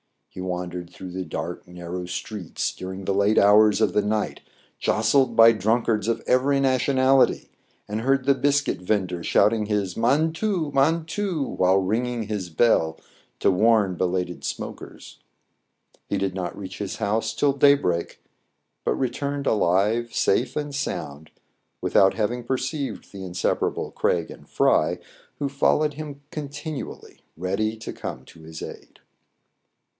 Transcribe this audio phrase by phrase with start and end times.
[0.31, 3.43] He wandered through the dark, narrow streets during WILL NOT SURPRISE THE READER,.
[3.43, 4.41] 95 the late hours of the night,
[4.79, 7.49] jostled by drunkards of every nationality,
[7.87, 10.71] and heard the biscuit vender shouting his" Man too!
[10.73, 12.97] mantoo!" while ringing his bell
[13.41, 15.19] to warn belated smokers.
[16.07, 18.21] He did not reach his house till daybreak,
[18.85, 21.29] but returned alive safe and sound
[21.81, 24.97] without having perceived the in separable Craig and Fry,
[25.39, 28.97] who followed him con tinually, ready to come to his aid.